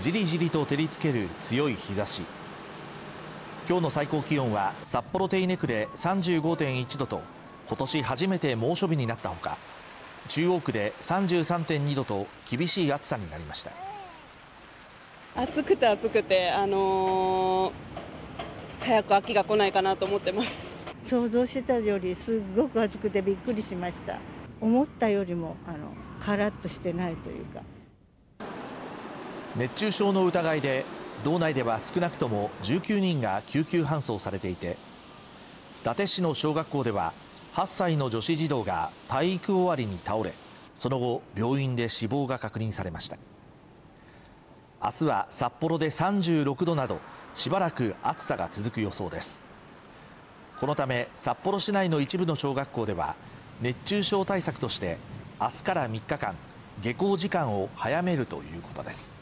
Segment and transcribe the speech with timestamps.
[0.00, 2.22] じりじりと照りつける強い日差し。
[3.68, 7.20] 今日の最高気温は札幌手稲区で35.1度と
[7.68, 9.58] 今年初めて猛暑日になったほか
[10.28, 13.72] 中央区で33.2度と厳しい暑さになりました。
[15.36, 17.72] 暑くて暑くて、あのー、
[18.80, 20.72] 早く秋が来ないかなと思ってます。
[21.02, 24.18] 想像してたよりすっごく暑くてびっくりしました。
[24.62, 27.60] 思ったよりもあのカラッとしてないというか
[29.56, 30.84] 熱中症の疑いで
[31.24, 34.76] 道内では少なくとも19人が救急搬送されていて
[35.82, 37.12] 伊達市の小学校では
[37.54, 40.34] 8歳の女子児童が体育終わりに倒れ
[40.76, 43.18] その後病院で死亡が確認されました。
[44.82, 47.00] 明日は札幌で36度など
[47.34, 49.42] しばらく暑さが続く予想です。
[50.58, 53.14] このため札幌市内の一部の小学校では
[53.60, 54.96] 熱中症対策として
[55.40, 56.34] 明日から3日間
[56.82, 59.12] 下校時間を早めるということです。